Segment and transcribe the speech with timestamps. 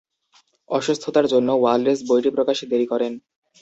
[0.69, 3.13] অসুস্থতার জন্য ওয়ালেস বইটি প্রকাশে দেরি করেন।